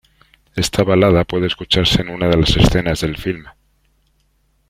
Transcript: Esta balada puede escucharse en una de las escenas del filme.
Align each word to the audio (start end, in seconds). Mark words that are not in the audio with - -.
Esta 0.55 0.81
balada 0.83 1.25
puede 1.25 1.45
escucharse 1.45 2.01
en 2.01 2.09
una 2.09 2.27
de 2.27 2.35
las 2.35 2.57
escenas 2.57 3.01
del 3.01 3.17
filme. 3.17 3.49